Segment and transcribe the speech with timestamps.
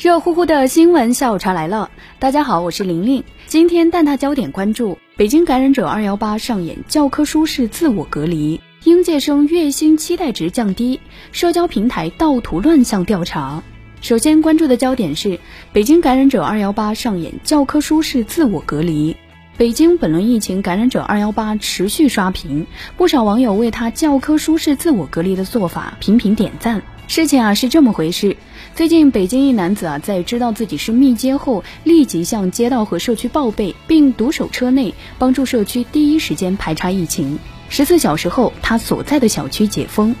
[0.00, 3.22] 热乎乎的新闻下午茶来了，大家好，我是玲玲。
[3.46, 10.98] 今天蛋挞焦点关注：北京感染者二幺八上演教科书式自我隔离，应届生月薪期待值降低，
[11.32, 13.62] 社交平台盗图乱象调查。
[14.00, 15.38] 首先关注的焦点是
[15.70, 19.14] 北京感染者二幺八上演教科书式自我隔离。
[19.58, 26.80] 北京本轮疫情感染者二幺八持续刷屏，不少网友为他教科书式自我隔离的做法频频点赞。
[27.10, 28.36] 事情啊是这么回事。
[28.76, 37.40] 最近，北京一男子啊，在知道自己是密接后，立即向街道和社区报备，并独守车内，帮助社区第一时间排查疫情。
[37.68, 40.14] 十四小时后，他所在的小区解封。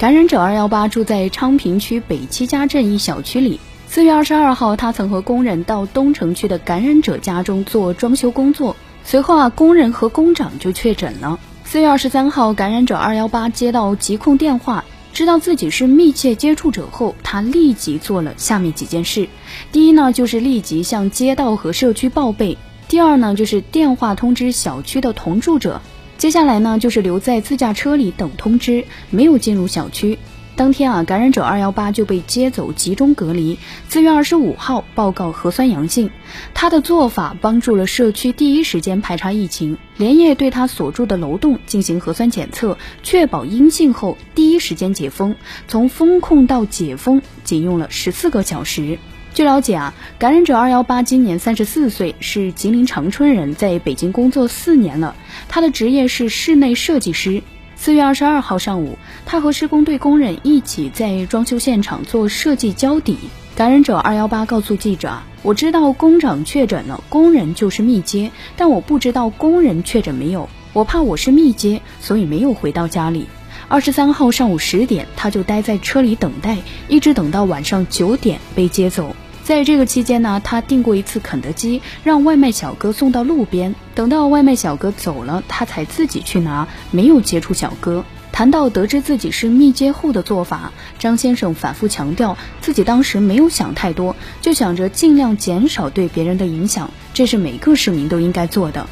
[0.00, 3.60] 感染者二幺八住在昌平区北七家镇一小区里。
[3.86, 8.74] 四月二十二号，他曾和工人到东城区的感染者家中做装修工作，
[9.04, 11.38] 随后啊，工人和工长就确诊了。
[11.62, 14.84] 四月二十三号，感染者二幺八接到疾控电话。
[15.12, 19.28] 知道自己是密切接触者后，他立即做了下面几件事：
[19.70, 22.56] 第一呢，就是立即向街道和社区报备；
[22.88, 25.80] 第二呢，就是电话通知小区的同住者；
[26.16, 30.18] 接下来呢，就是留在自驾车里等通知，没有进入小区。
[30.54, 33.58] 当天啊，感染者二幺八就被接走集中隔离。
[33.88, 36.10] 四月二十五号报告核酸阳性，
[36.52, 45.34] 他的做法帮助了社区第一时间排查疫情，连夜对他所住的楼栋进行核酸检测，确保阴性后第一时间解封。
[45.68, 48.98] 从封控到解封仅用了十四个小时。
[49.32, 55.16] 据了解啊，感染者二幺八今年三十四岁，是吉林长春人，在北京工作四年了，
[55.48, 57.42] 他的职业是室内设计师。
[57.84, 63.18] 四月二十二号上午，他和施工队工人一起在装修现场做设计交底。
[63.56, 70.48] 感染者二幺八告诉记者：“我知道工长确诊了，工人就是密接，但我不知道工人确诊没有。
[70.72, 73.26] 我怕我是密接，所以没有回到家里。
[73.66, 88.04] 二十三号上午十点，他就待在车里等待，一直等到晚上九点被接走。”在这个期间呢，他订过一次肯德基，让外卖小哥送到路边，等到外卖小哥走了，他才自己去拿，没有接触小哥。
[88.30, 98.86] 谈到得知自己是密接后的做法，张先生反复强调，自己当时没有想太多，就想着尽量减少对别人的影响，这是每个市民都应该做的。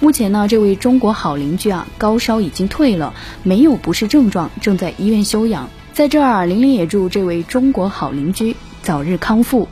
[0.00, 5.68] 目前呢，这位中国好邻居啊，高烧已经退了，没有不适症状，正在医院休养。
[5.92, 9.68] 在这儿，玲玲也祝这位中国好邻居早日康复。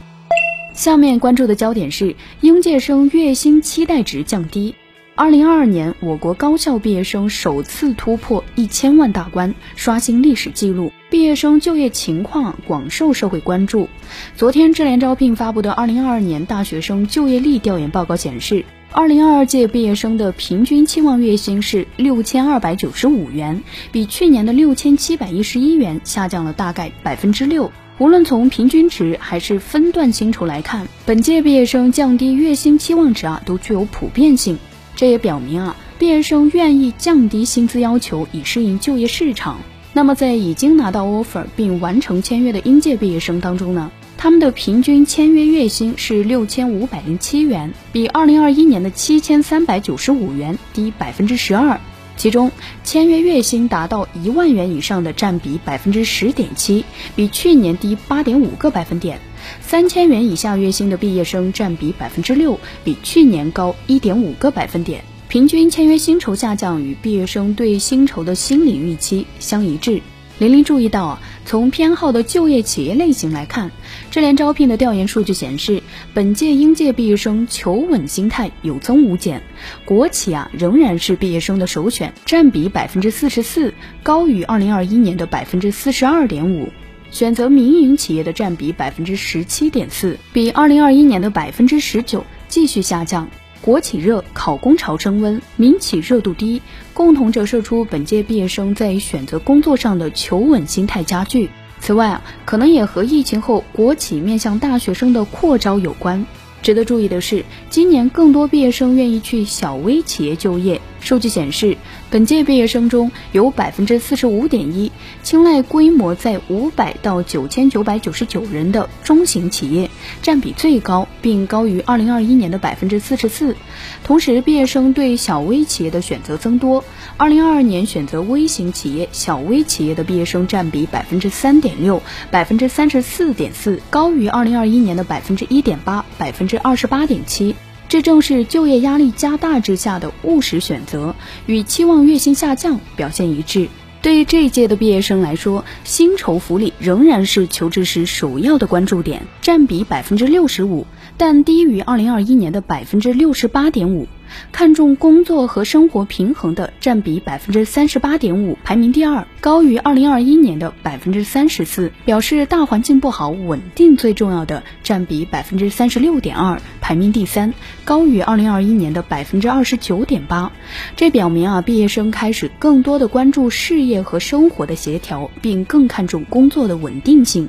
[0.74, 4.74] 下面关注的焦点是应届生月薪期待值降低。
[5.14, 10.90] 二零二二年，我国高校毕业生首次突破一千万大关，刷新历史记录。
[11.08, 13.88] 毕业生就业情况广受社会关注。
[14.36, 18.64] 昨天，智联招聘发布的二零二二年大学生就业力调研报告显示，
[18.96, 23.60] 二零二二届毕业生的平均期望月薪是六千二百九十五元，
[23.90, 27.72] 比去年的六千七百一十一元下降了大概百分之六。
[27.98, 34.56] 无论从平均值还是分段薪酬来看，本届毕业生降低月薪期望值啊，都具有普遍性。
[34.94, 39.58] 这也表明啊，毕业生愿意降低薪资要求以适应就业市场。
[39.92, 43.90] 那么，在已经拿到 offer 并完成签约的应届毕业生当中呢，
[44.24, 51.78] 他们的平均签约月薪是六千五百零七元，比二零二一年的七千三百九十五元低百分之十二。
[52.16, 52.50] 其中，
[52.84, 59.18] 签约月薪达到一万元以上的占比百分之十点七，比去年低八点五个百分点；
[59.60, 65.04] 三千元以下月薪的毕业生占比百分之六，比去年高一点五个百分点。
[65.28, 70.00] 平均签约薪酬下降与毕业生对薪酬的心理预期相一致。
[70.38, 73.70] 林林注意到啊，从偏好的就业企业类型来看，
[74.10, 79.42] 智联招聘的调研数据显示，本届应届毕业生求稳心态有增无减，
[79.84, 83.72] 国企啊仍然是毕业生的首选，占比百分之四十四，
[84.02, 86.68] 高于二零二一年的百分之四十二点五。
[87.12, 93.30] 选择民营企业的占比百分之十七点四，比二零二一年的百分之十九继续下降。
[93.64, 96.60] 国企热，考公潮升温，民企热度低，
[96.92, 101.48] 共同折射出本届毕业生在选择工作上的求稳心态加剧。
[101.80, 106.26] 此外啊，可能也和疫情后国企面向大学生的扩招有关。
[106.60, 110.82] 值得注意的是，今年更多毕业生愿意去小微企业就业。
[111.04, 111.76] 数据显示，
[112.08, 114.90] 本届毕业生中有百分之四十五点一
[115.22, 119.90] 青睐规模在五百到九千九百九十九人的中型企业，
[120.22, 123.54] 占比最高，并高于二零二一年的百分之四十四。
[124.02, 126.82] 同时，毕业生对小微企业的选择增多，
[127.18, 137.54] 二零二二年选择微型企业、小微企业的毕业生占比百分之三点六，百分之三十四点四，高于二零二一年的百分之一点八，百分之二十八点七。
[137.94, 141.14] 这正是就业压力加大之下的务实选择，
[141.46, 143.68] 与期望月薪下降表现一致。
[144.02, 154.08] 对于这一届的毕业生来说，薪酬福利仍然是求职时首要的关注点，占比百分之六十五，但低于二零二一年的百分之六十八点五。
[154.52, 161.92] 看重工作和生活平衡的占比百分之三十八点五，排名第二，高于二零二一年的百分之三十四。
[162.04, 167.54] 表示大环境不好，稳定最重要的占比百分之三十六点二，排名第三，
[167.84, 170.52] 高于二零二一年的百分之二十九点八。
[170.96, 177.48] 这表明啊，毕业生开始更多的关注事业和生活的协调，并更看重工作的稳定性。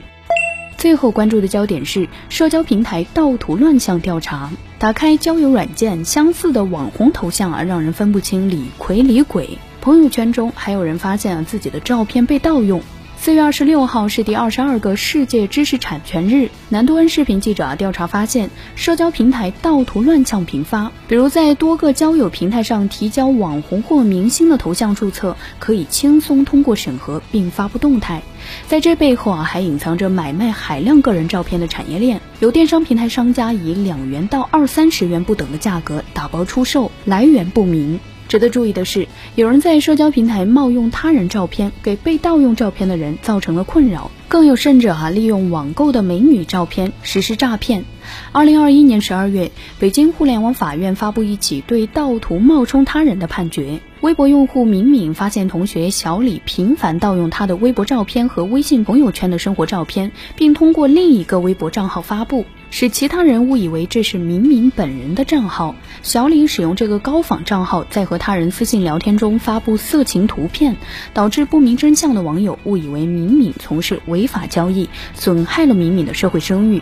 [0.85, 4.51] 最后关注的焦点是社交平台盗图乱象调查。
[4.77, 9.57] 打开交友软件，相似的网红头像啊，让人分不清李逵李鬼。
[9.81, 12.83] 朋友圈中还有人发现啊，自己的照片被盗用。
[13.25, 16.51] 四月二十六号是第二十二个世界知识产权日。
[16.69, 20.91] 南都恩视频记者调查发现，社交平台盗图乱象频发。
[21.07, 28.21] 比如在多个交友平台上提交网红或明星的头像注册，可以轻松通过审核并发布动态。
[28.67, 32.21] 在这背后啊，还隐藏着买卖海量个人照片的产业链。
[32.39, 37.99] 有电商平台商家以两元到二三十元不等的价格打包出售，来源不明。
[38.27, 44.11] 值得注意的是，有人在社交平台冒用他人照片，给被盗用照片的人造成了困扰。
[44.27, 47.85] 更有甚者，哈利用网购的美女照片实施诈骗。
[48.31, 53.79] 二零二一年十二月，北京互联网法院发布一起对盗图冒充他人的判决。
[54.01, 62.45] 微博用户敏敏发现同学小李频繁盗用他的微博照片和微信朋友圈的生活照片，并通过另一个微博账号发布。
[62.77, 65.75] 使其他人误以为这是明明本人的账号。
[66.03, 70.75] 小李使用这个高仿账号，在和他人私信聊天中发布色情图片，
[71.13, 76.81] 导致不明真相的网友误以为敏敏从事违法交易，损害了敏敏的社会声誉。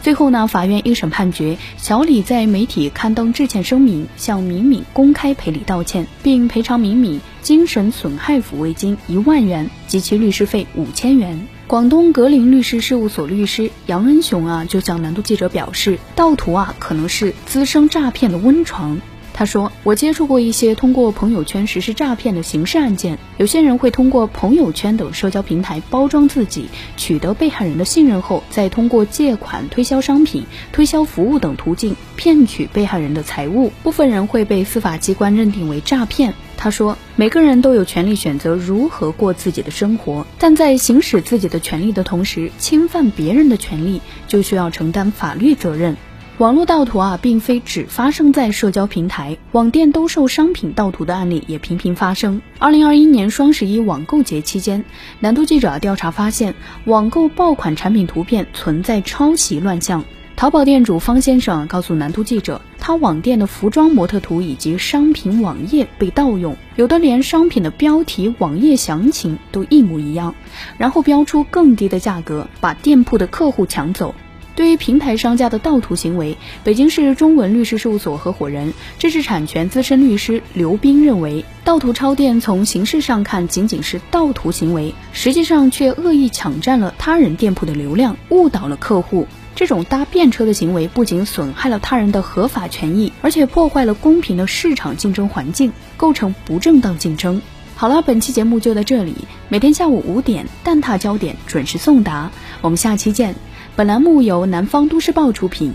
[0.00, 11.46] 最后呢，法院一审判决小李在媒体刊登致歉声明，向敏敏公开赔礼道歉，并赔偿敏敏精神损害抚慰金一万元及其律师费五千元。
[11.66, 19.00] 广东格林律师事务所律师杨恩雄啊，就向南都记者表示，盗图啊可能是滋生诈骗的温床。
[19.32, 33.72] 他说：“我接触过一些通过朋友圈实施诈骗的刑事案件，有些人会通过朋友圈等社交平台包装自己，取得被害人的信任后，再通过借款、推销商品、推销服务等途径骗取被害人的财物。
[33.82, 36.34] 部分人会被司法机关认定为诈骗。”
[36.64, 45.94] 他说：“每个人都有权利选择如何过自己的生活，但在行使自己的权利的同时，侵犯别人的权利就需要承担法律责任。”
[46.38, 52.40] 网络盗图啊，并非只发生在社交平台，网店兜售商品盗图的案例也频频发生。
[52.58, 54.86] 二零二一年双十一网购节期间，
[55.20, 56.54] 南都记者调查发现，
[56.86, 60.02] 网购爆款产品图片存在抄袭乱象。
[60.34, 70.34] 淘宝店主方先生告诉南都记者，他网店的服装模特图以及商品网页被盗用，有的连商品的标题、网页详情都一模一样，
[70.76, 74.14] 然后标出更低的价格，把店铺的客户抢走。
[74.54, 89.26] 对于平台商家的盗图行为，北京市中文律师事务所合伙人、知识产权资深律师刘斌认为，盗图抄店从形式上看仅仅是盗图行为，实际上却恶意抢占了他人店铺的流量，误导了客户。
[89.54, 97.40] 这种搭便车的行为不仅损害了他人的合法权益，而且破坏了公平的市场竞争环境，构成不正当竞争。
[97.76, 99.14] 好了，本期节目就到这里，
[99.48, 102.30] 每天下午五点，蛋挞焦点准时送达，
[102.60, 103.34] 我们下期见。
[103.76, 105.74] 本栏目由南方都市报出品。